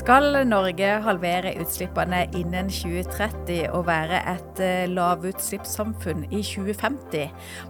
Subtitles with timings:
[0.00, 7.26] Skal Norge halvere utslippene innen 2030 og være et eh, lavutslippssamfunn i 2050,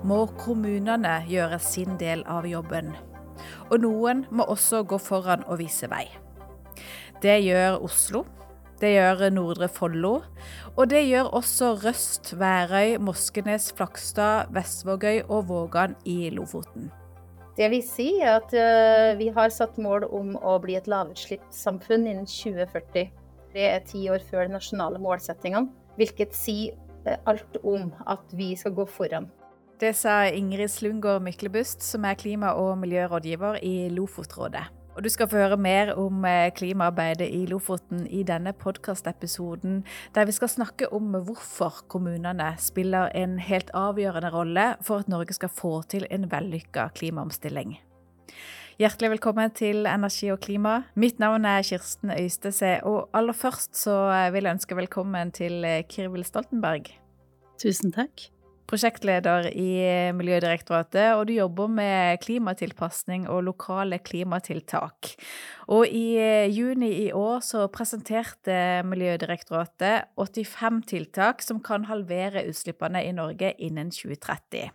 [0.06, 2.92] må kommunene gjøre sin del av jobben.
[3.72, 6.04] Og noen må også gå foran og vise vei.
[7.18, 8.22] Det gjør Oslo,
[8.78, 10.14] det gjør Nordre Follo,
[10.76, 16.92] og det gjør også Røst, Værøy, Moskenes, Flakstad, Vestvågøy og Vågan i Lofoten.
[17.60, 22.24] Det vil si at uh, vi har satt mål om å bli et lavutslippssamfunn innen
[22.24, 23.10] 2040.
[23.52, 25.68] Det er ti år før de nasjonale målsettingene,
[26.00, 26.72] hvilket sier
[27.04, 29.28] uh, alt om at vi skal gå foran.
[29.80, 34.64] Det sa Ingrid Slungård Myklebust, som er klima- og miljørådgiver i Lofotrådet.
[34.96, 39.84] Og du skal få høre mer om eh, klimaarbeidet i Lofoten i denne podkastepisoden,
[40.16, 45.36] der vi skal snakke om hvorfor kommunene spiller en helt avgjørende rolle for at Norge
[45.38, 47.76] skal få til en vellykka klimaomstilling.
[48.80, 50.80] Hjertelig velkommen til Energi og klima.
[50.96, 53.94] Mitt navn er Kirsten Øystese, og aller først så
[54.32, 56.90] vil jeg ønske velkommen til eh, Kirvil Stoltenberg.
[57.62, 58.30] Tusen takk
[58.70, 59.70] prosjektleder i
[60.14, 65.14] Miljødirektoratet, og du jobber med klimatilpasning og lokale klimatiltak.
[65.74, 73.04] Og i eh, juni i år så presenterte Miljødirektoratet 85 tiltak som kan halvere utslippene
[73.06, 74.70] i Norge innen 2030.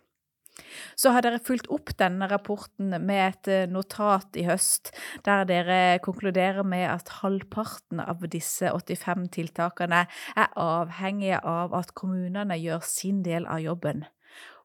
[0.95, 4.93] Så har dere fulgt opp denne rapporten med et eh, notat i høst,
[5.27, 12.57] der dere konkluderer med at halvparten av disse 85 tiltakene er avhengige av at kommunene
[12.61, 14.05] gjør sin del av jobben.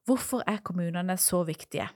[0.07, 1.91] Hvorfor er kommunene så viktige?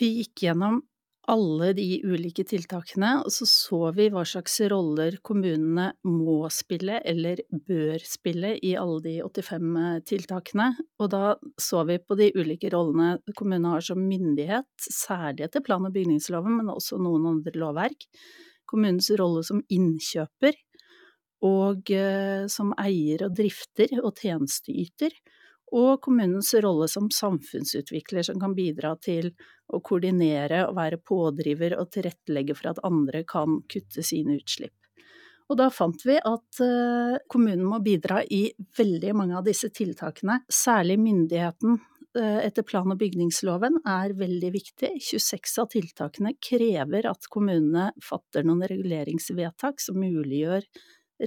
[0.00, 0.82] Vi gikk gjennom
[1.30, 7.40] alle de ulike tiltakene, og så så vi hva slags roller kommunene må spille eller
[7.50, 10.68] bør spille i alle de 85 eh, tiltakene.
[11.00, 15.86] Og da så vi på de ulike rollene kommunene har som myndighet, særlig etter plan-
[15.88, 18.08] og bygningsloven, men også noen andre lovverk.
[18.68, 20.56] Kommunens rolle som innkjøper
[21.44, 25.16] og eh, som eier og drifter og tjenesteyter
[25.74, 29.32] og kommunens rolle som samfunnsutvikler som kan bidra til
[29.72, 34.74] å koordinere og være pådriver og tilrettelegge for at andre kan kutte sine utslipp.
[35.52, 38.46] Og da fant vi at eh, kommunen må bidra i
[38.78, 41.76] veldig mange av disse tiltakene, særlig myndigheten
[42.16, 44.94] eh, etter plan- og bygningsloven er veldig viktig.
[45.04, 50.64] 26 av tiltakene krever at kommunene fatter noen reguleringsvedtak som muliggjør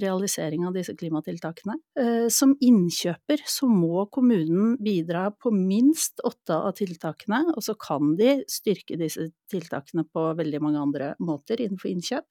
[0.02, 1.76] realisering av disse klimatiltakene.
[1.98, 8.16] Eh, som innkjøper så må kommunen bidra på minst åtte av tiltakene, og så kan
[8.18, 12.28] de styrke disse tiltakene på veldig mange andre måter innenfor innkjøp.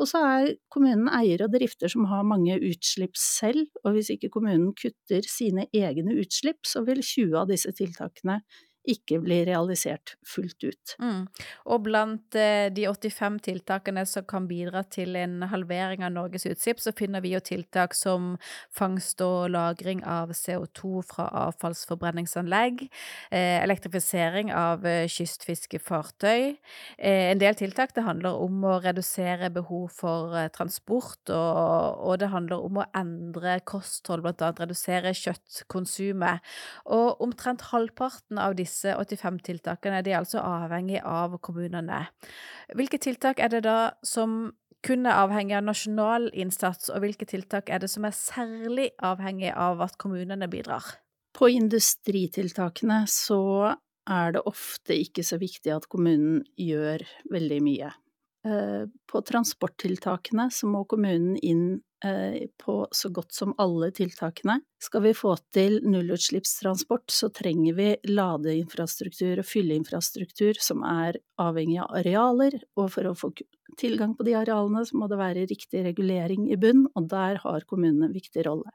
[0.00, 4.32] Og så er kommunen eier og drifter som har mange utslipp selv, og hvis ikke
[4.32, 8.40] kommunen kutter sine egne utslipp, så vil 20 av disse tiltakene
[8.88, 10.94] ikke blir realisert fullt ut.
[10.98, 11.26] Mm.
[11.70, 16.80] Og blant eh, de 85 tiltakene som kan bidra til en halvering av Norges utslipp,
[16.82, 18.34] så finner vi jo tiltak som
[18.74, 22.88] fangst og lagring av CO2 fra avfallsforbrenningsanlegg,
[23.30, 26.56] eh, elektrifisering av eh, kystfiskefartøy.
[26.98, 32.66] En del tiltak det handler om å redusere behov for transport, og, og det handler
[32.66, 36.42] om å endre kosthold, blant annet redusere kjøttkonsumet.
[36.90, 42.06] Og omtrent halvparten av disse disse 85 tiltakene de er altså avhengig av kommunene.
[42.72, 44.52] Hvilke tiltak er det da som
[44.82, 49.52] kun er avhengig av nasjonal innsats, og hvilke tiltak er det som er særlig avhengig
[49.54, 50.96] av at kommunene bidrar?
[51.32, 53.76] På industritiltakene så
[54.10, 57.92] er det ofte ikke så viktig at kommunen gjør veldig mye.
[58.42, 61.78] Eh, på transporttiltakene så må kommunen inn
[62.58, 64.58] på så godt som alle tiltakene.
[64.82, 71.94] Skal vi få til nullutslippstransport, så trenger vi ladeinfrastruktur og fylleinfrastruktur som er avhengig av
[72.02, 73.32] arealer, og for å få
[73.78, 77.68] tilgang på de arealene så må det være riktig regulering i bunn, og der har
[77.70, 78.74] kommunene en viktig rolle.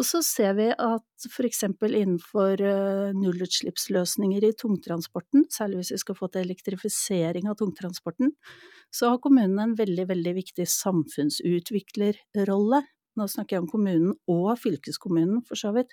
[0.00, 6.16] Og så ser vi at eksempel innenfor eh, nullutslippsløsninger i tungtransporten, særlig hvis vi skal
[6.16, 8.32] få til elektrifisering av tungtransporten,
[8.90, 12.80] så har kommunen en veldig, veldig viktig samfunnsutviklerrolle.
[13.18, 15.92] Nå snakker jeg om kommunen og fylkeskommunen, for så vidt.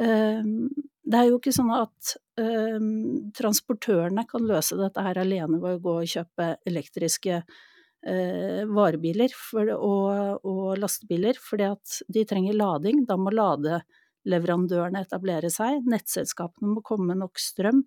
[0.00, 0.70] Ehm,
[1.02, 5.82] det er jo ikke sånn at ehm, transportørene kan løse dette her alene ved å
[5.84, 9.34] gå og kjøpe elektriske eh, varebiler
[9.76, 13.04] og, lastebiler, fordi at de trenger lading.
[13.08, 17.84] Da må ladeleverandørene etablere seg, nettselskapene må komme med nok strøm.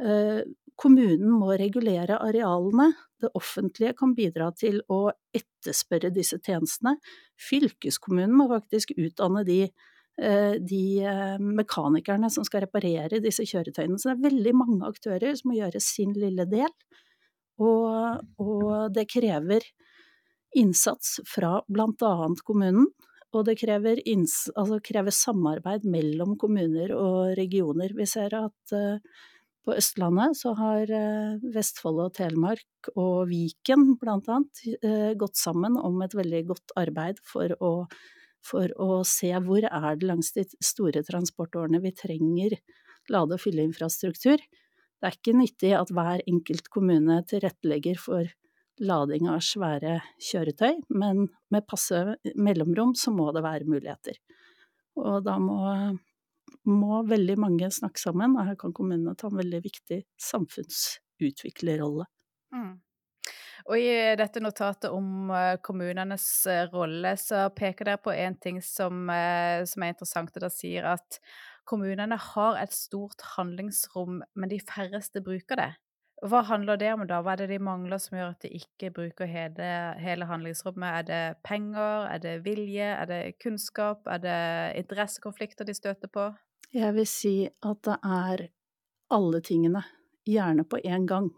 [0.00, 0.42] Eh,
[0.80, 6.96] kommunen må regulere arealene, det offentlige kan bidra til å etterspørre disse tjenestene.
[7.50, 13.98] Fylkeskommunen må faktisk utdanne de eh, de eh, mekanikerne som skal reparere disse kjøretøyene.
[14.00, 16.72] Så det er veldig mange aktører som må gjøre sin lille del.
[17.60, 19.66] Og, og det krever
[20.56, 22.88] innsats fra annet kommunen,
[23.36, 24.00] og det krever,
[24.56, 27.92] altså krever, samarbeid mellom kommuner og regioner.
[27.94, 28.74] Vi ser at
[29.70, 35.76] på Østlandet så har uh, Vestfold og Telemark og Viken blant annet uh, gått sammen
[35.78, 37.72] om et veldig godt arbeid for å,
[38.42, 42.58] for å se hvor er det langs de store transportårene vi trenger
[43.10, 44.42] lade- og fylleinfrastruktur.
[44.42, 48.34] Det er ikke nyttig at hver enkelt kommune tilrettelegger for
[48.80, 54.18] lading av svære kjøretøy, men med passe mellomrom så må det være muligheter.
[54.98, 55.60] Og da må,
[56.68, 62.06] må veldig mange snakke sammen, og her kan kommunene ta en veldig viktig samfunnsutviklerrolle.
[62.54, 62.78] Mm.
[63.68, 68.60] Og i dette notatet om eh, kommunenes eh, rolle, så peker dere på en ting
[68.64, 71.20] som, eh, som er interessant, og Dere sier at
[71.68, 75.70] kommunene har et stort handlingsrom, men de færreste bruker det.
[76.20, 77.22] Hva handler det om da?
[77.24, 79.68] Hva er det de mangler som gjør at de ikke bruker hele,
[80.00, 80.88] hele handlingsrommet?
[81.00, 84.40] Er det penger, er det vilje, er det kunnskap, er det
[84.82, 86.28] interessekonflikter de støter på?
[86.76, 88.48] Jeg vil si at det er
[89.10, 89.82] alle tingene,
[90.28, 91.30] gjerne på én gang.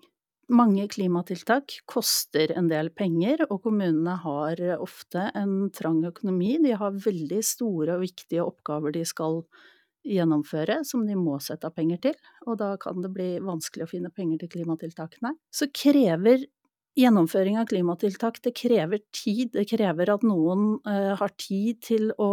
[0.53, 6.57] Mange klimatiltak koster en del penger, og kommunene har ofte en trang økonomi.
[6.61, 9.72] De har veldig store og viktige oppgaver de skal gjøre
[10.07, 13.93] gjennomføre, som de må sette av penger til, og da kan det bli vanskelig å
[13.93, 15.35] finne penger til klimatiltakene.
[15.55, 16.45] Så krever
[16.99, 19.53] gjennomføring av klimatiltak, det krever tid.
[19.55, 22.33] Det krever at noen uh, har tid til å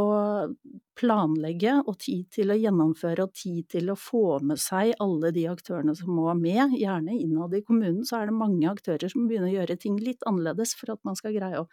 [1.00, 5.46] planlegge, og tid til å gjennomføre, og tid til å få med seg alle de
[5.52, 6.76] aktørene som må med.
[6.80, 10.26] Gjerne innad i kommunen så er det mange aktører som begynner å gjøre ting litt
[10.28, 11.70] annerledes for at man skal greie å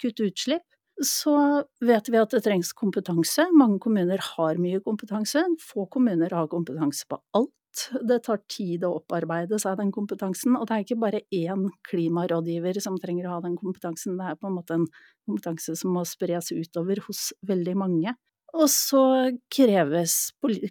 [0.00, 0.64] kutte utslipp
[1.06, 1.34] så
[1.84, 3.48] vet vi at det trengs kompetanse.
[3.56, 7.52] Mange kommuner har mye kompetanse, få kommuner har kompetanse på alt.
[8.04, 12.80] Det tar tid å opparbeide seg den kompetansen, og det er ikke bare én klimarådgiver
[12.84, 14.84] som trenger å ha den kompetansen, det er på en måte en
[15.24, 18.12] kompetanse som må spres utover hos veldig mange.
[18.52, 19.02] Og så
[19.52, 20.14] kreves,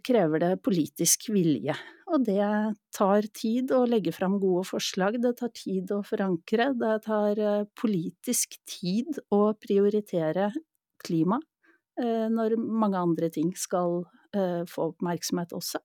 [0.06, 1.74] krever det politisk vilje,
[2.14, 2.46] og det
[2.94, 7.64] tar tid å legge fram gode forslag, det tar tid å forankre, det tar eh,
[7.82, 10.52] politisk tid å prioritere
[11.02, 11.40] klima
[11.98, 14.04] eh, når mange andre ting skal
[14.36, 15.82] eh, få oppmerksomhet også.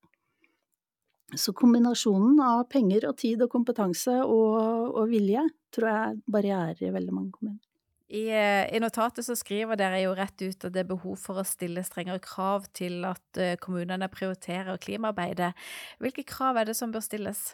[1.32, 6.84] Så kombinasjonen av penger og tid og kompetanse og, og vilje tror jeg er barrierer
[6.86, 7.64] i veldig mange kommuner.
[8.08, 11.40] I, eh, I, notatet så skriver dere jo rett ut at det er behov for
[11.40, 15.52] å stille strengere krav til at eh, kommunene prioriterer klimaarbeidet.
[16.02, 17.48] Hvilke krav er det som bør stilles?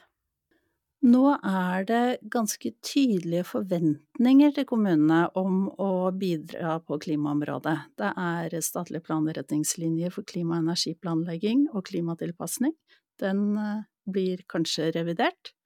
[1.02, 7.75] Nå er det ganske tydelige forventninger til kommunene om å bidra på klimaområdet.
[7.99, 12.76] Det er statlige planretningslinjer for klima- og energiplanlegging og klimatilpasning.
[13.25, 15.56] Den eh, blir kanskje revidert.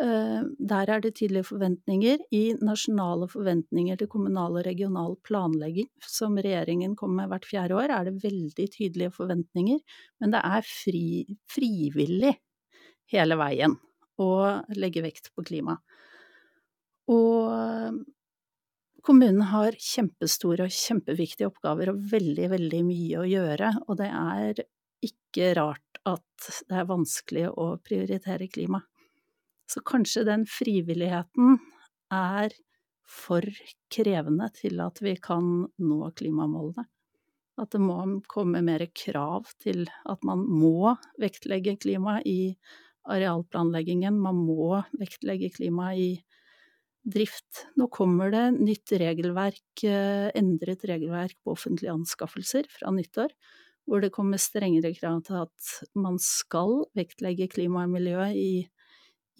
[0.00, 2.22] Eh, der er det tydelige forventninger.
[2.32, 7.92] I nasjonale forventninger til kommunal og regional planlegging, som regjeringen kommer med hvert fjerde år,
[7.92, 9.82] er det veldig tydelige forventninger,
[10.20, 11.04] men det er fri,
[11.52, 12.32] frivillig
[13.12, 13.76] hele veien
[14.22, 14.32] å
[14.78, 15.76] legge vekt på klima.
[17.12, 18.00] Og
[19.04, 24.64] kommunen har kjempestore og kjempeviktige oppgaver og veldig, veldig mye å gjøre, og det er
[25.04, 28.80] ikke rart at det er vanskelig å prioritere klima.
[29.72, 31.56] Så kanskje den frivilligheten
[32.12, 32.52] er
[33.08, 33.44] for
[33.92, 35.46] krevende til at vi kan
[35.80, 36.84] nå klimamålene.
[37.60, 37.96] At det må
[38.32, 42.54] komme mer krav til at man må vektlegge klima i
[43.12, 46.14] arealplanleggingen, man må vektlegge klima i
[47.02, 47.66] drift.
[47.76, 53.32] Nå kommer det nytt regelverk, eh, endret regelverk på offentlige anskaffelser fra nyttår,
[53.88, 58.52] hvor det kommer strengere krav til at man skal vektlegge klima og miljø i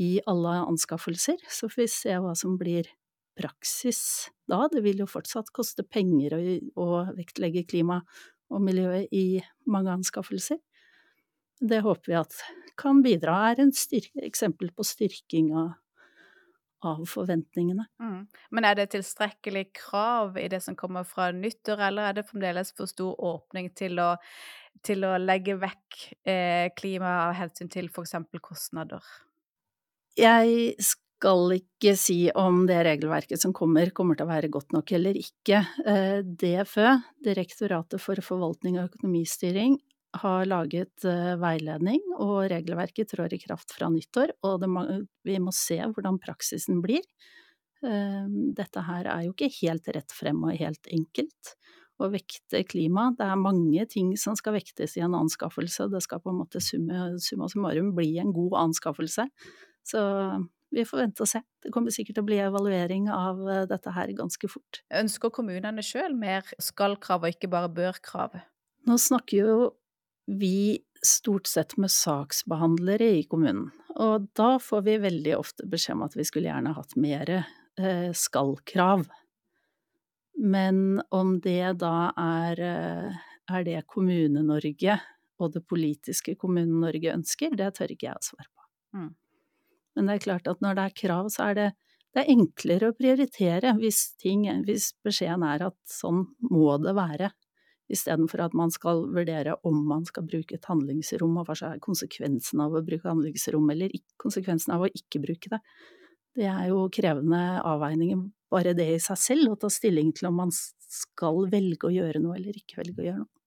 [0.03, 2.91] i alle anskaffelser, så får vi se hva som blir
[3.39, 4.67] praksis da.
[4.73, 6.43] Det vil jo fortsatt koste penger å,
[6.83, 8.03] å vektlegge klima
[8.53, 9.41] og miljøet i
[9.71, 10.61] mange anskaffelser.
[11.63, 12.37] Det håper vi at
[12.81, 15.75] kan bidra, er et eksempel på styrking av,
[16.89, 17.87] av forventningene.
[18.03, 18.25] Mm.
[18.51, 22.75] Men er det tilstrekkelig krav i det som kommer fra nyttår, eller er det fremdeles
[22.77, 24.15] for stor åpning til å,
[24.83, 28.19] til å legge vekk eh, klima av hensyn til f.eks.
[28.43, 29.05] kostnader?
[30.19, 34.93] Jeg skal ikke si om det regelverket som kommer, kommer til å være godt nok
[34.99, 35.63] eller ikke.
[35.87, 39.79] Eh, DFØ, Direktoratet for forvaltning og økonomistyring,
[40.21, 44.85] har laget eh, veiledning, og regelverket trår i kraft fra nyttår, og må,
[45.25, 47.07] vi må se hvordan praksisen blir.
[47.81, 48.27] Eh,
[48.59, 51.55] dette her er jo ikke helt rett frem og helt enkelt
[52.03, 53.09] å vekte klima.
[53.17, 56.61] Det er mange ting som skal vektes i en anskaffelse, det skal på en måte
[56.61, 59.31] summa summarum bli en god anskaffelse.
[59.87, 60.01] Så
[60.73, 61.43] vi får vente og se.
[61.63, 64.81] Det kommer sikkert til å bli evaluering av eh, dette her ganske fort.
[65.03, 68.39] Ønsker kommunene sjøl mer skal-krav og ikke bare bør-krav?
[68.89, 69.57] Nå snakker jo
[70.27, 76.07] vi stort sett med saksbehandlere i kommunen, og da får vi veldig ofte beskjed om
[76.07, 79.05] at vi skulle gjerne hatt mer eh, skal-krav.
[80.39, 84.97] Men om det da er, eh, er det Kommune-Norge
[85.43, 88.71] og det politiske Kommune-Norge ønsker, det tør ikke jeg å svare på.
[88.97, 89.11] Mm.
[89.97, 91.69] Men det er klart at når det er krav, så er det,
[92.13, 97.33] det er enklere å prioritere hvis, ting, hvis beskjeden er at sånn må det være,
[97.93, 102.63] istedenfor at man skal vurdere om man skal bruke et handlingsrom, og hva er konsekvensen
[102.65, 105.61] av å bruke handlingsrom, eller konsekvensen av å ikke bruke det.
[106.39, 110.41] Det er jo krevende avveininger, bare det i seg selv, å ta stilling til om
[110.45, 113.42] man skal velge å gjøre noe eller ikke velge å gjøre noe.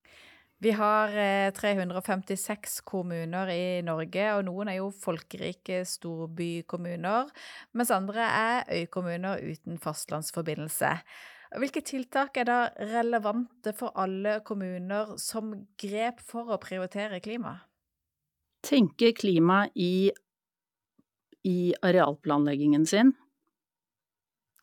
[0.64, 1.12] Vi har
[1.52, 7.32] 356 eh, kommuner i Norge, og noen er jo folkerike storbykommuner,
[7.76, 10.94] mens andre er øykommuner uten fastlandsforbindelse.
[11.60, 17.58] Hvilke tiltak er da relevante for alle kommuner som grep for å prioritere klima?
[18.66, 20.10] Tenke klima i,
[21.46, 23.14] i arealplanleggingen sin,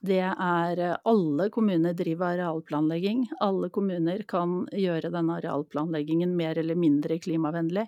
[0.03, 3.27] det er eh, Alle kommuner driver arealplanlegging.
[3.41, 7.87] Alle kommuner kan gjøre denne arealplanleggingen mer eller mindre klimavennlig.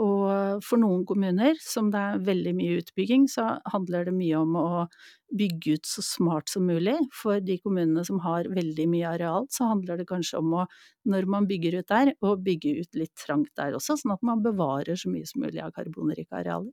[0.00, 4.56] Og for noen kommuner, som det er veldig mye utbygging, så handler det mye om
[4.58, 4.86] å
[5.38, 6.96] bygge ut så smart som mulig.
[7.14, 10.66] For de kommunene som har veldig mye areal, så handler det kanskje om å,
[11.06, 14.42] når man bygger ut der, å bygge ut litt trangt der også, sånn at man
[14.42, 16.72] bevarer så mye som mulig av karbonrike arealer.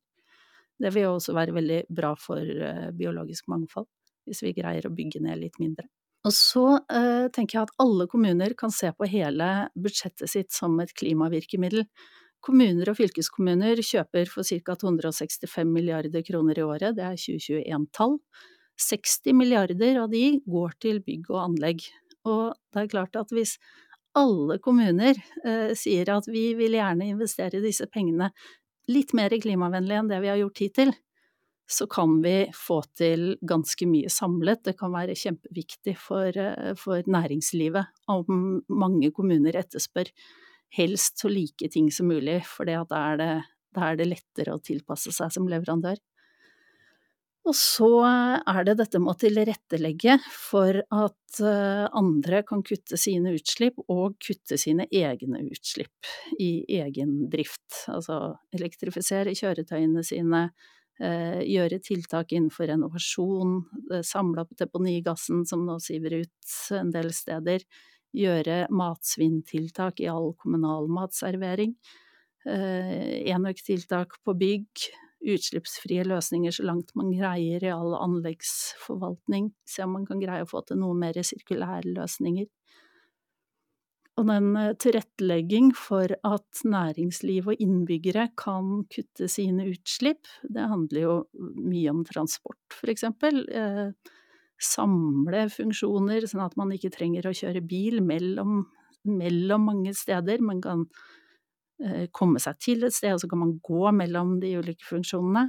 [0.81, 3.85] Det vil også være veldig bra for eh, biologisk mangfold
[4.27, 5.87] hvis vi greier å bygge ned litt mindre.
[6.27, 10.77] Og så eh, tenker jeg at alle kommuner kan se på hele budsjettet sitt som
[10.83, 11.87] et klimavirkemiddel.
[12.45, 14.75] Kommuner og fylkeskommuner kjøper for ca.
[14.83, 18.17] 265 milliarder kroner i året, det er 2021-tall.
[18.81, 21.85] 60 milliarder av de går til bygg og anlegg.
[22.25, 23.57] Og det er klart at hvis
[24.17, 28.31] alle kommuner eh, sier at vi vil gjerne investere disse pengene
[28.91, 30.93] litt mer klimavennlig enn det vi har gjort hittil,
[31.71, 34.63] så kan vi få til ganske mye samlet.
[34.67, 40.11] Det kan være kjempeviktig for, eh, for næringslivet om mange kommuner etterspør
[40.71, 43.43] helst så like ting som mulig, for da er,
[43.75, 45.99] da er det lettere å tilpasse seg som leverandør.
[47.41, 53.33] Og så er det dette med å tilrettelegge for at eh, andre kan kutte sine
[53.33, 57.87] utslipp, og kutte sine egne utslipp i egen drift.
[57.89, 60.43] Altså elektrifisere kjøretøyene sine,
[61.01, 63.55] gjøre tiltak innenfor renovasjon,
[63.93, 67.65] eh, samle opp deponigassen som nå siver ut en del steder,
[68.13, 71.75] gjøre matsvinntiltak i all kommunal matservering,
[72.45, 74.91] eh, enøktiltak på bygg,
[75.21, 80.49] utslippsfrie løsninger så langt man greier i all anleggsforvaltning, se om man kan greie å
[80.49, 82.47] få til noe mer sirkulære løsninger.
[84.21, 91.01] Og den eh, tilrettelegging for at næringsliv og innbyggere kan kutte sine utslipp, det handler
[91.01, 91.15] jo
[91.57, 93.41] mye om transport, for eksempel.
[93.49, 93.87] Eh,
[94.61, 98.67] samle funksjoner, sånn at man ikke trenger å kjøre bil mellom,
[99.09, 100.43] mellom mange steder.
[100.45, 100.85] Man kan
[101.81, 105.47] eh, komme seg til et sted, og så kan man gå mellom de ulike funksjonene.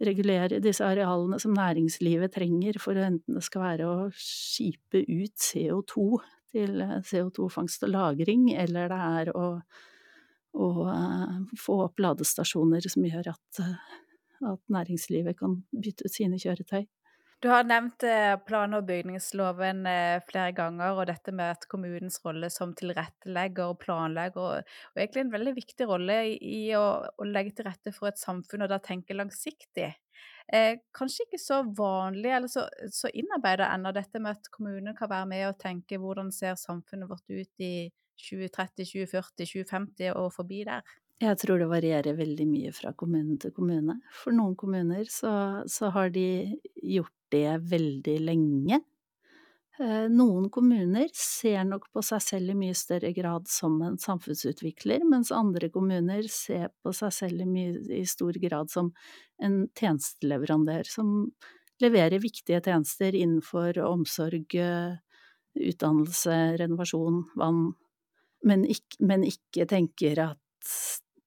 [0.00, 6.20] Regulere disse arealene som næringslivet trenger for enten det skal være å skipe ut CO2
[6.54, 9.48] til eh, CO2-fangst og -lagring, eller det er å,
[10.54, 16.40] å uh, få opp ladestasjoner som gjør at, uh, at, næringslivet kan bytte ut sine
[16.40, 16.86] kjøretøy.
[17.40, 18.04] Du har nevnt
[18.44, 19.86] plan- og bygningsloven
[20.28, 25.22] flere ganger, og dette med at kommunens rolle som tilrettelegger og planlegger, og, og egentlig
[25.24, 26.84] en veldig viktig rolle i å,
[27.16, 29.88] å, legge til rette for et samfunn, og da tenke langsiktig.
[30.52, 35.10] Eh, kanskje ikke så vanlig, eller så, så innarbeida ennå dette med at kommunen kan
[35.12, 40.64] være med og tenke hvordan ser samfunnet vårt ut i 2030, 2040, 2050 og forbi
[40.66, 40.82] der?
[41.20, 43.98] Jeg tror det varierer veldig mye fra kommune til kommune.
[44.22, 45.32] For noen kommuner så,
[45.68, 48.80] så har de gjort det veldig lenge.
[49.80, 55.06] Eh, noen kommuner ser nok på seg selv i mye større grad som en samfunnsutvikler,
[55.08, 58.90] mens andre kommuner ser på seg selv i, mye, i stor grad som
[59.40, 61.14] en tjenesteleverandør som
[61.80, 64.52] leverer viktige tjenester innenfor omsorg,
[65.56, 67.62] utdannelse, renovasjon, vann,
[68.44, 70.74] men ikke, men ikke tenker at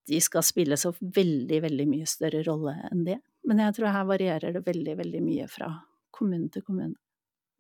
[0.10, 3.18] de skal spille så veldig, veldig mye større rolle enn det.
[3.50, 5.72] Men jeg tror her varierer det veldig, veldig mye fra
[6.14, 7.00] kommune til kommune.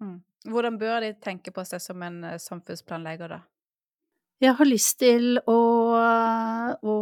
[0.03, 0.21] Mm.
[0.49, 3.41] Hvordan bør de tenke på seg som en eh, samfunnsplanlegger, da?
[4.43, 5.59] Jeg har lyst til å,
[6.83, 6.95] å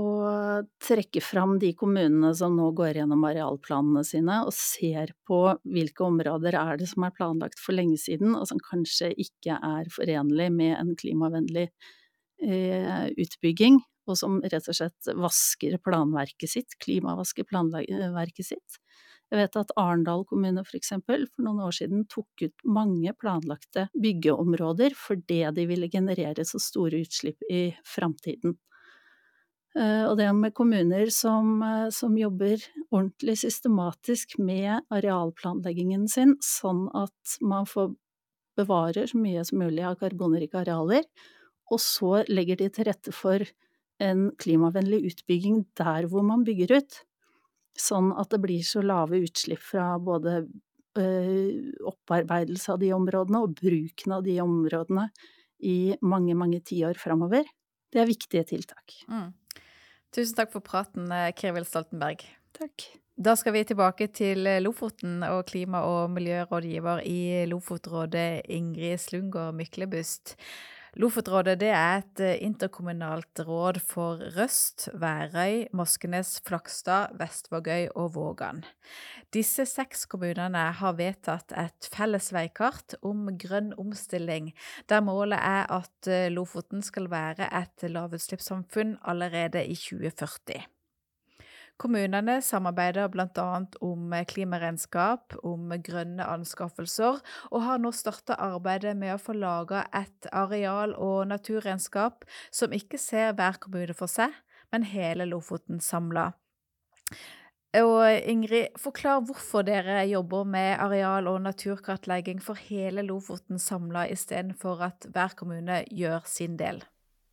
[0.84, 6.60] trekke fram de kommunene som nå går gjennom arealplanene sine og ser på hvilke områder
[6.60, 10.76] er det som er planlagt for lenge siden, og som kanskje ikke er forenlig med
[10.76, 11.66] en klimavennlig
[12.46, 18.82] eh, utbygging, og som rett og slett vasker planverket sitt, klimavasker planverket sitt.
[19.32, 23.86] Jeg vet at Arendal kommune for eksempel for noen år siden tok ut mange planlagte
[23.96, 28.58] byggeområder fordi de ville generere så store utslipp i framtiden.
[29.80, 32.60] Eh, og det med kommuner som, eh, som, jobber
[32.92, 37.94] ordentlig systematisk med arealplanleggingen sin, sånn at man får
[38.60, 41.08] bevarer så mye som mulig av karbonrike arealer,
[41.72, 43.46] og så legger de til rette for
[44.02, 47.00] en klimavennlig utbygging der hvor man bygger ut.
[47.78, 50.42] Sånn at det blir så lave utslipp fra både
[51.00, 55.08] øh, opparbeidelse av de områdene og bruken av de områdene
[55.64, 57.48] i mange, mange tiår framover.
[57.92, 58.96] Det er viktige tiltak.
[59.12, 59.32] Mm.
[60.12, 62.26] Tusen takk for praten, eh, Stoltenberg.
[62.58, 62.90] Takk.
[63.22, 70.36] Da skal vi tilbake til Lofoten og klima- og miljørådgiver i Lofotrådet, Ingrid Slungård Myklebust.
[71.00, 78.60] Lofotrådet det er et eh, interkommunalt råd for Røst, Værøy, Moskenes, Flakstad, Vestvågøy og Vågan.
[79.32, 84.52] Disse seks kommunene har vedtatt et felles veikart om grønn omstilling,
[84.92, 90.60] der målet er at eh, Lofoten skal være et lavutslippssamfunn allerede i 2040.
[91.82, 93.46] Kommunene samarbeider bl.a.
[93.82, 97.18] om klimaregnskap, om grønne anskaffelser,
[97.50, 103.02] og har nå starta arbeidet med å få laga et areal- og naturregnskap som ikke
[103.02, 104.36] ser hver kommune for seg,
[104.70, 106.30] men hele Lofoten samla.
[107.82, 114.86] Og Ingrid, forklar hvorfor dere jobber med areal- og naturkartlegging for hele Lofoten samla, istedenfor
[114.92, 116.84] at hver kommune gjør sin del.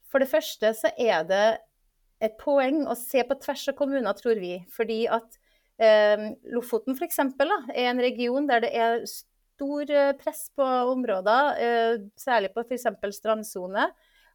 [0.08, 1.46] For det første så er det
[2.24, 4.56] et poeng å se på tvers av kommuner, tror vi.
[4.74, 5.38] Fordi at
[5.82, 7.20] eh, Lofoten f.eks.
[7.22, 12.88] er en region der det er stor eh, press på områder, eh, særlig på f.eks.
[13.18, 13.88] strandsone.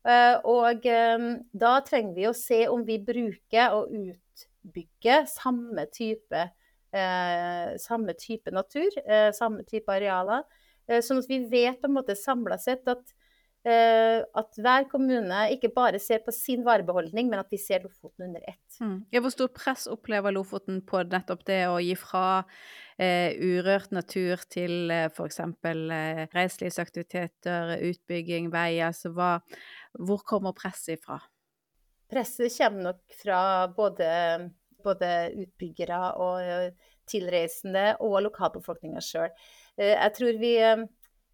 [0.03, 6.47] Eh, og eh, da trenger vi å se om vi bruker og utbygger samme type,
[6.95, 8.91] eh, samme type natur,
[9.35, 10.43] samme type arealer.
[10.83, 13.22] sånn at vi vet på en måte samla sett at Eh,
[13.63, 18.43] at hver kommune ikke bare ser på sin varebeholdning, men at de ser Lofoten under
[18.43, 18.79] ett.
[18.81, 18.97] Mm.
[19.13, 22.43] Ja, hvor stor press opplever Lofoten på nettopp det å gi fra
[22.97, 25.39] eh, urørt natur til eh, f.eks.
[25.39, 28.81] Eh, reiselivsaktiviteter, utbygging, vei?
[28.85, 29.37] Altså hva,
[29.99, 31.19] hvor kommer presset ifra?
[32.11, 33.39] Presset kommer nok fra
[33.73, 34.09] både,
[34.83, 35.13] både
[35.45, 39.31] utbyggere og eh, tilreisende og lokalbefolkninga sjøl.
[39.77, 40.53] Eh, jeg tror vi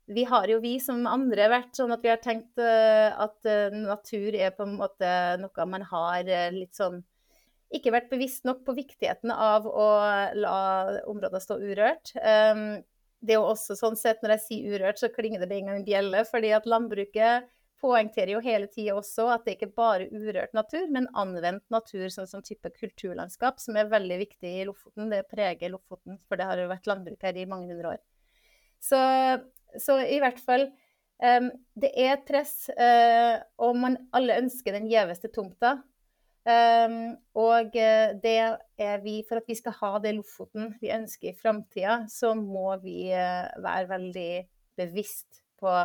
[0.09, 3.69] vi har jo vi som andre vært sånn at vi har tenkt uh, at uh,
[3.75, 7.03] natur er på en måte noe man har uh, litt sånn
[7.69, 9.89] Ikke vært bevisst nok på viktigheten av å
[10.33, 10.55] la
[11.05, 12.15] områder stå urørt.
[12.17, 12.81] Um,
[13.21, 15.69] det er jo også sånn sett, når jeg sier urørt, så klinger det med en
[15.69, 16.23] gang bjelle.
[16.25, 17.45] fordi at landbruket
[17.79, 22.07] poengterer jo hele tida også at det ikke bare er urørt natur, men anvendt natur,
[22.09, 25.13] sånn som type kulturlandskap, som er veldig viktig i Lofoten.
[25.13, 28.01] Det preger Lofoten, for det har jo vært landbruk her i mange hundre år.
[28.79, 28.99] Så
[29.77, 30.67] så i hvert fall
[31.21, 35.79] um, Det er et press, uh, og man alle ønsker den gjeveste tomta.
[36.49, 38.37] Um, og eh, det
[38.79, 42.71] er vi For at vi skal ha det Lofoten vi ønsker i framtida, så må
[42.81, 44.31] vi uh, være veldig
[44.79, 45.75] bevisst på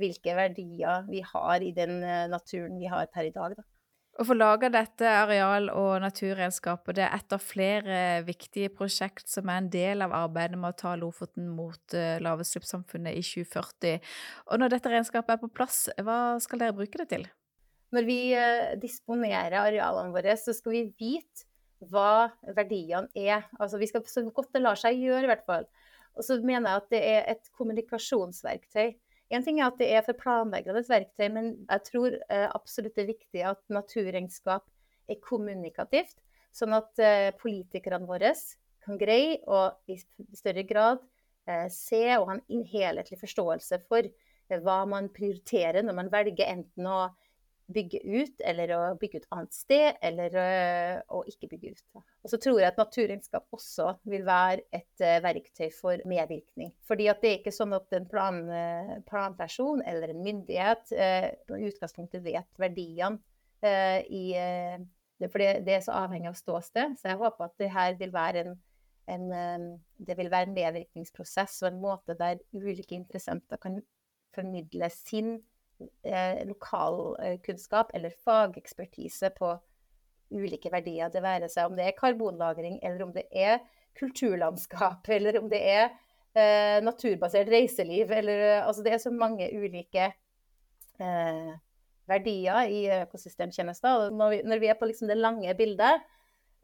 [0.00, 1.98] hvilke verdier vi har i den
[2.30, 3.58] naturen vi har per i dag.
[3.58, 3.66] Da.
[4.14, 9.48] Å få laga dette areal- og naturregnskapet det er et av flere viktige prosjekt som
[9.50, 14.12] er en del av arbeidet med å ta Lofoten mot uh, lavutslippssamfunnet i 2040.
[14.52, 17.26] Og når dette regnskapet er på plass, hva skal dere bruke det til?
[17.94, 21.48] Når vi uh, disponerer arealene våre, så skal vi vite
[21.90, 23.48] hva verdiene er.
[23.58, 25.66] Altså vi skal så godt det lar seg gjøre, i hvert fall.
[26.14, 28.94] Og så mener jeg at det er et kommunikasjonsverktøy.
[29.34, 32.94] En ting er at det er for planleggende et verktøy, men jeg tror eh, absolutt
[32.94, 34.66] det er viktig at naturregnskap
[35.10, 36.20] er kommunikativt.
[36.54, 38.34] Sånn at eh, politikerne våre
[38.84, 39.96] kan greie å i
[40.36, 41.02] større grad
[41.48, 44.06] eh, se og ha en helhetlig forståelse for
[44.64, 46.98] hva man prioriterer når man velger enten å
[47.72, 52.02] bygge ut, eller å bygge ut annet sted, eller uh, å ikke bygge ut.
[52.24, 56.74] Og så tror jeg at naturregnskap også vil være et uh, verktøy for medvirkning.
[56.88, 61.70] Fordi at det er ikke sånn at en plan, uh, planperson eller en myndighet i
[61.70, 63.20] utgangspunktet vet verdiene
[63.64, 66.98] i det, For det, det, er så avhengig av ståsted.
[67.00, 68.58] Så jeg håper at det her vil være en,
[69.08, 73.78] en det vil være en medvirkningsprosess og en måte der ulike interessenter kan
[74.36, 75.38] formidle sin
[76.06, 79.54] eh, lokalkunnskap eller fagekspertise på
[80.34, 81.10] ulike verdier.
[81.12, 83.60] Det være seg om det er karbonlagring, eller om det er
[83.98, 85.86] kulturlandskap, eller om det er
[86.34, 88.12] eh, naturbasert reiseliv.
[88.12, 90.10] Eller, altså det er så mange ulike
[91.00, 91.54] eh,
[92.10, 94.06] verdier i økosystemtjenester.
[94.06, 96.06] Og når vi, når vi er på liksom det lange bildet,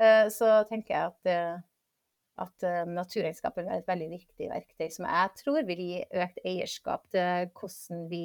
[0.00, 1.66] eh, så tenker jeg at, eh,
[2.40, 7.50] at naturregnskap er et veldig viktig verktøy som jeg tror vil gi økt eierskap til
[7.52, 8.22] hvordan vi,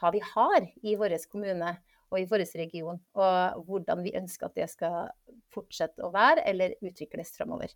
[0.00, 1.76] hva vi har i vår kommune
[2.12, 5.08] og i vår region, og hvordan vi ønsker at det skal
[5.54, 7.74] fortsette å være eller utvikles framover.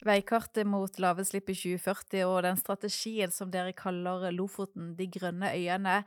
[0.00, 5.98] Veikartet mot lavutslipp i 2040 og den strategien som dere kaller Lofoten, de grønne øyene,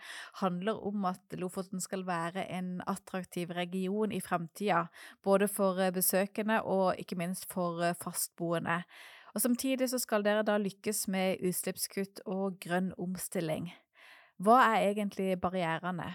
[0.42, 4.88] handler om at Lofoten skal være en attraktiv region i fremtida,
[5.22, 8.82] både for besøkende og ikke minst for fastboende.
[9.36, 13.70] Og Samtidig så skal dere da lykkes med utslippskutt og grønn omstilling.
[14.42, 16.10] Hva er egentlig barrierene?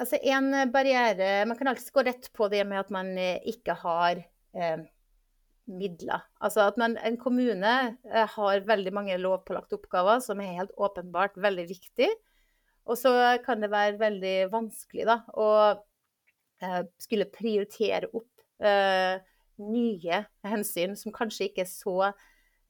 [0.00, 4.20] Altså en barriere Man kan alltid gå rett på det med at man ikke har
[4.56, 4.84] eh,
[5.70, 6.24] midler.
[6.42, 7.72] Altså at man, en kommune
[8.10, 12.10] eh, har veldig mange lovpålagte oppgaver som er helt åpenbart veldig viktig.
[12.90, 13.12] Og så
[13.44, 15.48] kan det være veldig vanskelig da, å
[16.62, 19.20] eh, skulle prioritere opp eh,
[19.62, 21.96] nye hensyn som kanskje ikke er så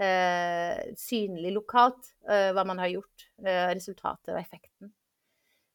[0.01, 4.93] eh, synlig lokalt, eh, hva man har gjort, eh, resultatet og effekten.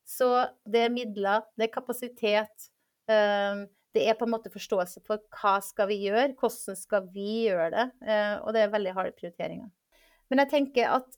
[0.08, 0.30] Så
[0.65, 2.69] det er midler, det er kapasitet.
[3.12, 3.65] Eh,
[3.97, 7.69] det er på en måte forståelse for hva skal vi gjøre, hvordan skal vi gjøre
[7.73, 7.86] det.
[8.06, 9.69] Eh, og det er veldig harde prioriteringer.
[10.30, 11.17] Men jeg tenker at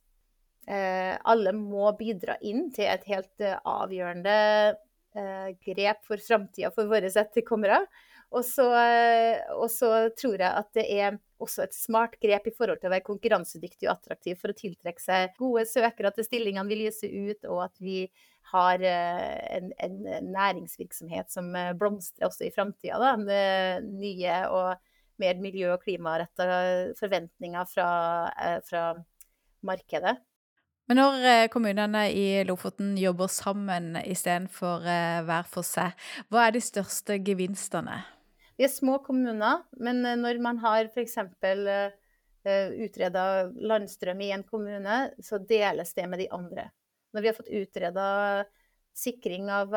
[0.69, 4.38] eh, alle må bidra inn til et helt eh, avgjørende
[5.65, 7.79] grep for framtida for våre etterkommere.
[8.29, 8.67] Og så,
[9.55, 12.93] og så tror jeg at det er også et smart grep i forhold til å
[12.93, 17.47] være konkurransedyktig og attraktiv for å tiltrekke seg gode søkere til stillingene vi lyser ut,
[17.49, 18.03] og at vi
[18.51, 23.13] har eh, en, en næringsvirksomhet som eh, blomstrer også i framtida.
[23.21, 24.73] Med nye og
[25.19, 26.47] mer miljø- og klimaretta
[26.99, 27.89] forventninger fra,
[28.39, 28.83] eh, fra
[29.65, 30.17] markedet.
[30.89, 35.93] Men når kommunene i Lofoten jobber sammen istedenfor hver for seg,
[36.33, 37.99] hva er de største gevinstene?
[38.59, 41.15] Vi er små kommuner, men når man har f.eks.
[42.83, 43.23] utreda
[43.55, 46.65] landstrøm i en kommune, så deles det med de andre.
[47.15, 48.09] Når vi har fått utreda
[48.99, 49.73] sikring av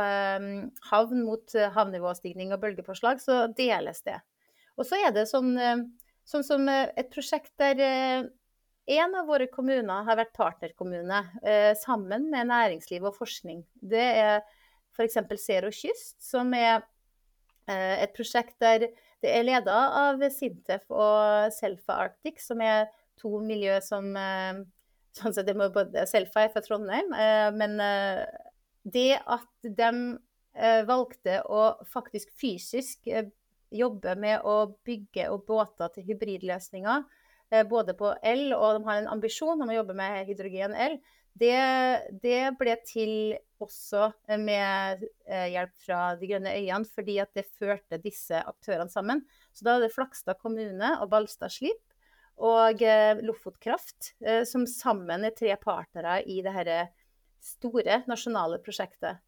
[0.91, 4.19] havn mot eh, havnivåstigning og bølgepåslag, så deles det.
[4.79, 5.85] Og så er det sånn, eh,
[6.29, 8.31] sånn som eh, et prosjekt der
[8.93, 11.21] en av våre kommuner har vært partnerkommune
[11.79, 13.61] sammen med næringsliv og forskning.
[13.79, 14.41] Det er
[14.97, 15.21] f.eks.
[15.39, 16.83] Zero Kyst, som er
[17.71, 18.89] et prosjekt der
[19.23, 22.89] det er leda av Sintef og Selfa Arctic, som er
[23.21, 24.09] to miljø som
[25.17, 28.25] sånn sett, det må både Selfa er fra Trondheim, eh, men eh,
[28.83, 29.91] det at de
[30.57, 33.11] eh, valgte å faktisk fysisk
[33.73, 37.05] jobbe med å bygge og båter til hybridløsninger,
[37.69, 40.95] både på el, og de har en ambisjon om å jobbe med hydrogen-el,
[41.39, 41.59] det,
[42.23, 43.13] det, ble til
[43.63, 44.11] også
[44.43, 49.23] med hjelp fra De grønne øyene, fordi at det førte disse aktørene sammen.
[49.55, 51.81] Så da er det Flakstad kommune og Balstad Slip
[52.43, 56.87] og eh, Lofotkraft, eh, som sammen er tre partnere i dette
[57.43, 59.21] store nasjonale prosjektet.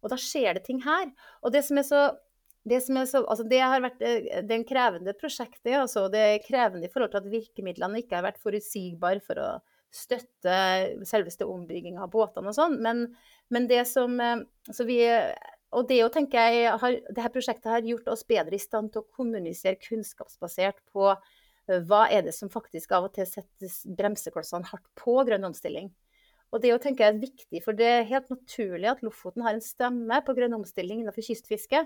[0.00, 1.10] Og da skjer det ting her.
[1.44, 2.02] Og det som er så
[2.68, 5.74] det, er så, altså det har vært eh, det er en krevende prosjektet.
[5.80, 9.50] Altså det er krevende i forhold til at virkemidlene ikke har vært forutsigbare for å
[9.94, 10.56] støtte
[11.08, 12.78] selveste ombygginga av båtene og sånn.
[12.84, 13.06] Men,
[13.50, 14.16] men, det som
[14.70, 15.02] så vi,
[15.70, 19.04] Og det jo, tenker jeg har, dette prosjektet har gjort oss bedre i stand til
[19.04, 21.12] å kommunisere kunnskapsbasert på
[21.86, 25.90] hva er det som faktisk av og til setter bremseklossene hardt på grønn omstilling.
[26.50, 29.54] Og det jo, tenker jeg er viktig, for det er helt naturlig at Lofoten har
[29.54, 31.84] en stemme på grønn omstilling innenfor kystfiske.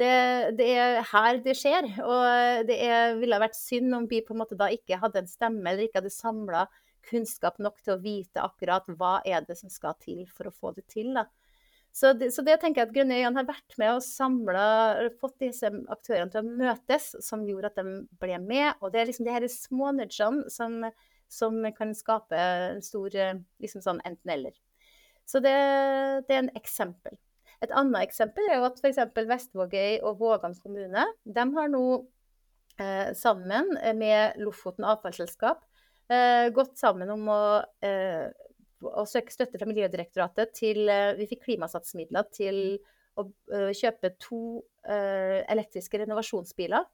[0.00, 0.12] Det,
[0.58, 1.88] det, er her det skjer.
[2.04, 5.30] Og det er, ville vært synd om vi på en måte da ikke hadde en
[5.30, 6.66] stemme, eller ikke hadde samla
[7.08, 10.74] kunnskap nok til å vite akkurat hva er det som skal til for å få
[10.76, 11.12] det til.
[11.16, 11.26] da.
[11.92, 14.66] Så det, så det, tenker jeg at Grønne øyne har vært med og samla
[15.20, 18.80] Fått disse aktørene til å møtes, som gjorde at de ble med.
[18.80, 20.78] Og det er liksom de her små nudgene som,
[21.28, 24.56] som, kan skape en stor liksom sånn enten-eller.
[25.28, 25.52] Så det,
[26.26, 27.18] det, er en eksempel.
[27.62, 29.04] Et annet eksempel er jo at f.eks.
[29.28, 31.84] Vestvågøy og Vågan kommune de har nå
[32.80, 33.68] eh, sammen
[34.00, 35.71] med Lofoten avfallsselskap eh,
[36.54, 37.42] gått sammen om å
[37.84, 38.30] eh,
[38.82, 42.58] å søke støtte fra Miljødirektoratet til eh, Vi fikk klimasatsmidler til
[43.18, 46.88] å eh, kjøpe to eh, elektriske renovasjonsbiler.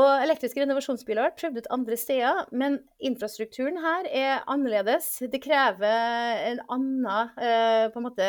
[0.00, 5.16] Og elektriske renovasjonsbiler har vært prøvd ut andre steder, men infrastrukturen her er annerledes.
[5.32, 7.08] Det krever en annen
[7.42, 8.28] en måte,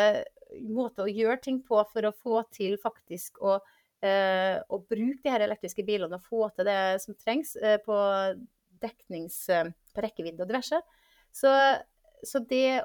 [0.66, 3.60] måte, å gjøre ting på for å få til faktisk å
[4.02, 8.00] eh, å bruke de her elektriske bilene og få til det som trengs eh, på
[8.84, 9.44] deknings...
[9.92, 10.78] På rekkevidde og diverse.
[11.36, 11.52] Så,
[12.24, 12.82] så det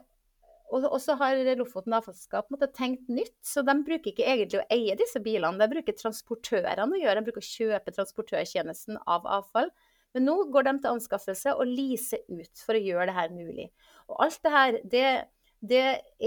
[0.74, 5.20] og så har Lofoten avfallsselskap tenkt nytt, så de bruker ikke egentlig å eie disse
[5.22, 5.60] bilene.
[5.62, 9.70] De bruker transportørene å gjøre, de bruker å kjøpe transportørtjenesten av avfall.
[10.16, 13.68] Men nå går de til anskaffelse og leaser ut for å gjøre det her mulig.
[14.10, 14.78] Og alt det her,
[15.62, 15.84] det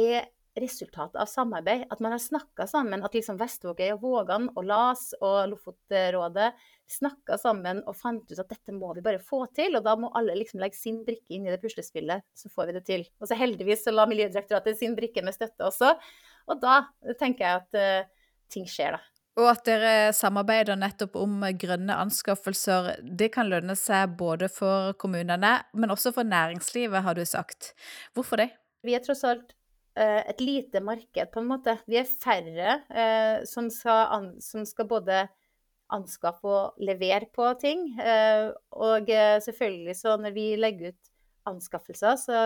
[0.07, 0.29] er
[0.59, 1.87] resultatet av samarbeid.
[1.91, 3.03] At man har snakka sammen.
[3.03, 6.51] At liksom Vestvågøy og Vågan og LAS og Lofotrådet
[6.91, 9.77] snakka sammen og fant ut at dette må vi bare få til.
[9.77, 12.77] Og da må alle liksom legge sin brikke inn i det puslespillet, så får vi
[12.79, 13.05] det til.
[13.21, 15.93] Og så heldigvis så la Miljødirektoratet sin brikke med støtte også.
[16.49, 16.81] Og da
[17.19, 19.05] tenker jeg at uh, ting skjer, da.
[19.39, 25.53] Og at dere samarbeider nettopp om grønne anskaffelser, det kan lønne seg både for kommunene,
[25.71, 27.71] men også for næringslivet, har du sagt.
[28.17, 28.49] Hvorfor det?
[28.83, 29.53] Vi er tross alt
[29.99, 31.75] Eh, et lite marked, på en måte.
[31.89, 35.25] Vi er færre eh, som, skal som, skal både
[35.95, 37.87] anskaffe og levere på ting.
[37.99, 41.11] Eh, og eh, selvfølgelig, så når vi legger ut
[41.49, 42.41] anskaffelser, så,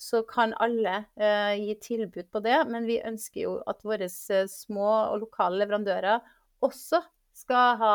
[0.00, 2.58] så kan alle eh, gi tilbud på det.
[2.70, 6.22] Men vi ønsker jo at våre små og lokale leverandører
[6.62, 7.02] også
[7.36, 7.94] skal ha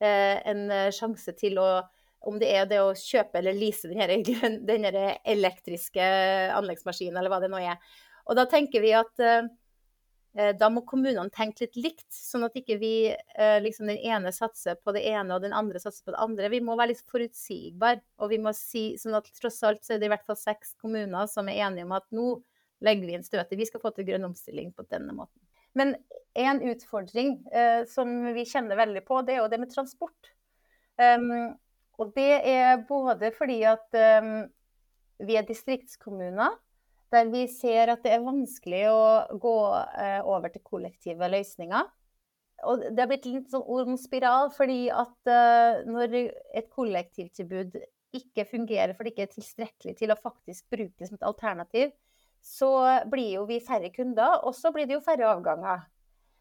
[0.00, 1.82] en sjanse til å
[2.24, 4.86] om det er det å kjøpe eller lease den,
[5.34, 6.06] elektriske
[6.56, 7.76] anleggsmaskinen, eller hva det nå er.
[8.24, 9.20] Og da tenker vi at
[10.32, 14.76] da må kommunene tenke litt likt, sånn at ikke vi eh, liksom den ene satser
[14.78, 16.50] på det ene og den andre satser på det andre.
[16.52, 17.98] Vi må være litt forutsigbare.
[18.22, 20.76] Og vi må si sånn at tross alt så er det i hvert fall seks
[20.78, 22.28] kommuner som er enige om at nå
[22.86, 23.58] legger vi inn støtet.
[23.58, 25.40] Vi skal få til grønn omstilling på denne måten.
[25.78, 25.94] Men
[26.38, 30.32] en utfordring eh, som vi kjenner veldig på, det er jo det med transport.
[31.00, 31.54] Um,
[32.00, 34.48] og det er både fordi at um,
[35.24, 36.56] vi er distriktskommuner,
[37.14, 39.56] der vi ser at det er vanskelig å gå
[39.98, 41.88] eh, over til kollektive løsninger.
[42.68, 47.78] Og det har blitt litt sånn ond spiral, fordi at eh, når et kollektivtilbud
[48.16, 51.94] ikke fungerer, for det ikke er tilstrekkelig til å faktisk bruke det som et alternativ,
[52.40, 52.70] så
[53.10, 55.84] blir jo vi færre kunder, og så blir det jo færre avganger.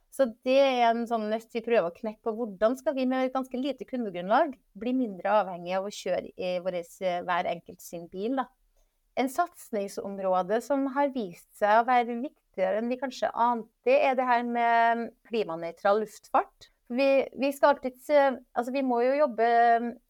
[0.10, 2.34] Så det er en sånn nøst vi prøver å knekke på.
[2.34, 6.56] Hvordan skal vi med et ganske lite kundegrunnlag bli mindre avhengig av å kjøre i
[6.66, 8.40] vår, eh, hver enkelt sin bil?
[8.42, 8.48] da?
[9.20, 14.28] En satsingsområde som har vist seg å være viktigere enn vi kanskje ante, er det
[14.28, 16.70] her med klimanøytral luftfart.
[16.90, 18.00] Vi, vi, skal alltid
[18.58, 19.50] Altså, vi må jo jobbe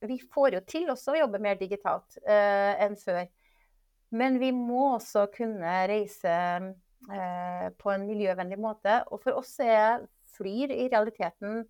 [0.08, 3.26] Vi får jo til også å jobbe mer digitalt eh, enn før.
[4.16, 9.02] Men vi må også kunne reise eh, på en miljøvennlig måte.
[9.12, 10.06] Og for oss er
[10.38, 11.66] flyr i realiteten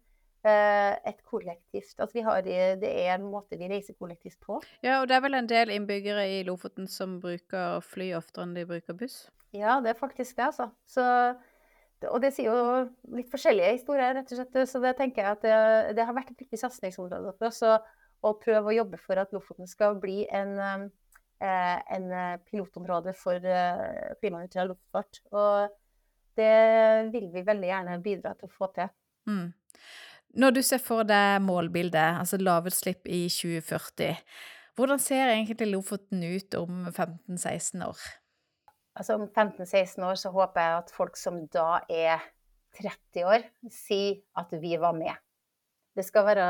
[0.48, 4.62] et kollektivt Altså vi har, det er en måte vi reiser kollektivt på.
[4.86, 8.56] Ja, og det er vel en del innbyggere i Lofoten som bruker fly oftere enn
[8.56, 9.26] de bruker buss?
[9.52, 10.70] Ja, det er faktisk det, altså.
[10.88, 11.04] Så,
[12.08, 14.60] og det sier jo litt forskjellige historier, rett og slett.
[14.70, 15.58] Så det tenker jeg at det,
[15.98, 19.70] det har vært et viktig satsingsområde for oss å prøve å jobbe for at Lofoten
[19.70, 20.56] skal bli en,
[21.42, 22.10] eh, en
[22.48, 25.24] pilotområde for eh, klimanøytral luftfart.
[25.34, 25.76] Og
[26.40, 28.92] det vil vi veldig gjerne bidra til å få til.
[29.30, 29.50] Mm.
[30.40, 34.14] Når du ser for deg målbildet, altså lavutslipp i 2040,
[34.80, 38.04] hvordan ser egentlig Lofoten ut om 15-16 år?
[38.96, 42.24] Altså Om 15-16 år så håper jeg at folk som da er
[42.80, 45.12] 30 år, sier at vi var med.
[45.98, 46.48] Det, være,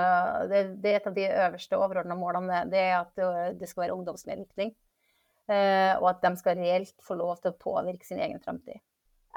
[0.51, 2.61] det, det er et av de øverste overordna målene.
[2.69, 4.75] Det er at det skal være ungdomsmedvirkning.
[5.49, 8.77] Eh, og at de skal reelt få lov til å påvirke sin egen framtid.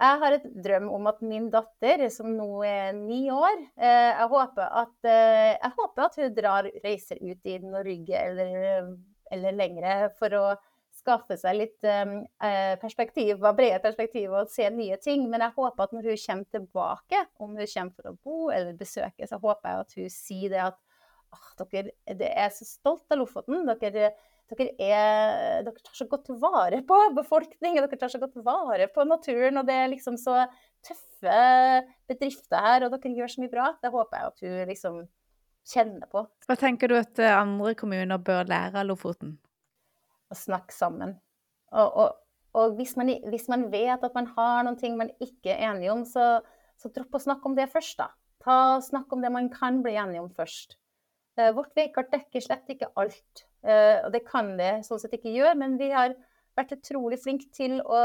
[0.02, 4.28] Jeg har et drøm om at min datter, som nå er ni år eh, jeg
[4.32, 8.88] håper, at, eh, jeg håper at hun drar, reiser ut i Norge eller,
[9.30, 10.44] eller lengre for å
[11.02, 15.28] skaffe seg litt eh, perspektiv, bredere perspektiv og se nye ting.
[15.30, 18.74] Men jeg håper at når hun kommer tilbake, om hun kommer for å bo eller
[18.78, 20.82] besøke, så håper jeg at hun sier det at
[21.70, 23.62] dere, det er så stolt av Lofoten.
[23.80, 24.12] Dere
[24.52, 29.06] dere, er, dere tar så godt vare på befolkningen, dere tar så godt vare på
[29.08, 29.60] naturen.
[29.60, 30.44] Og det er liksom så
[30.84, 31.40] tøffe
[32.10, 33.72] bedrifter her, og dere gjør så mye bra.
[33.82, 35.02] Det håper jeg at du liksom
[35.68, 36.24] kjenner på.
[36.48, 39.36] Hva tenker du at eh, andre kommuner bør lære av Lofoten?
[40.32, 41.14] Å snakke sammen.
[41.72, 42.18] Og, og,
[42.58, 45.94] og hvis, man, hvis, man, vet at man har noen ting man ikke er enige
[45.94, 46.42] om, så,
[46.80, 48.10] så dropp å snakke om det først, da.
[48.42, 50.76] Ta Snakk om det man kan bli enige om først.
[51.38, 53.46] Eh, vårt veikart dekker slett ikke alt.
[53.62, 56.16] Eh, og det kan det sånn sett ikke gjøre, men vi har
[56.58, 58.02] vært utrolig flinke til å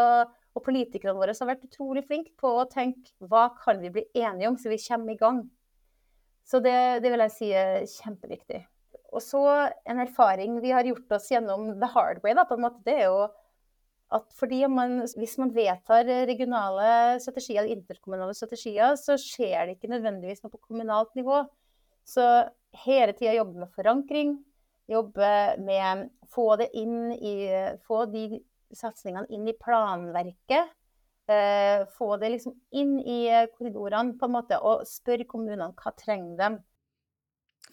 [0.58, 4.50] og politikerne våre har vært utrolig flinke på å tenke hva kan vi bli enige
[4.50, 5.44] om, så vi kommer i gang.
[6.48, 8.64] Så det, det vil jeg si er kjempeviktig.
[9.14, 9.44] Og så
[9.88, 12.96] en erfaring vi har gjort oss gjennom the hard way, da, på en måte, det
[13.04, 13.28] er jo
[14.18, 19.92] at fordi man, hvis man vedtar regionale strategier eller interkommunale strategier, så skjer det ikke
[19.92, 21.42] nødvendigvis noe på kommunalt nivå.
[22.08, 22.24] Så
[22.86, 24.38] hele tida jobbe med forankring,
[24.88, 25.32] jobbe
[25.64, 27.36] med få det inn i
[27.88, 28.42] Få de
[28.76, 30.74] satsingene inn i planverket.
[31.28, 36.38] Eh, få det liksom inn i korridorene, på en måte, og spørre kommunene hva trenger
[36.40, 36.60] dem.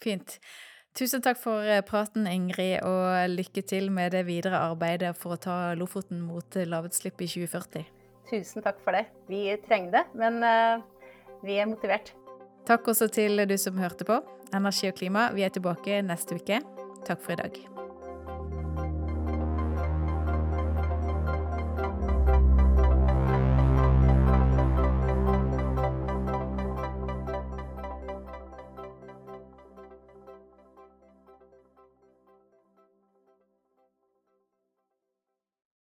[0.02, 0.38] Fint.
[0.94, 5.40] Tusen takk for eh, praten, Ingrid, og lykke til med det videre arbeidet for å
[5.42, 7.86] ta Lofoten mot lavutslipp i 2040.
[8.30, 9.06] Tusen takk for det.
[9.30, 10.84] Vi trenger det, men eh,
[11.46, 12.14] vi er motivert.
[12.66, 14.22] Takk også til du som hørte på.
[14.54, 16.62] Energi og klima, vi er tilbake neste uke.
[17.04, 17.83] Takk for i dag.